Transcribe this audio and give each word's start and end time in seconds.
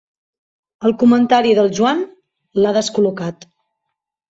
El 0.89 0.95
comentari 1.03 1.53
del 1.59 1.69
Joan 1.81 2.03
l'ha 2.65 2.73
descol·locat. 2.81 3.49